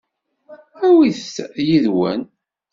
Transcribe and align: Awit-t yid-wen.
Awit-t 0.87 1.35
yid-wen. 1.67 2.21